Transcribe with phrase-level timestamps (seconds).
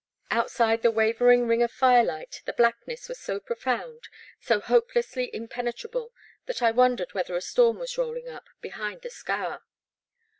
[0.31, 4.07] Outside the wavering ring of firelight the black ness was so profound,
[4.39, 6.11] so hoplessly impenetrable
[6.47, 9.59] that I wondered whether a storm was rolling up behind the Scaur.